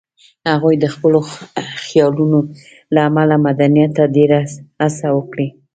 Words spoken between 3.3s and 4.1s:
مدنیت ته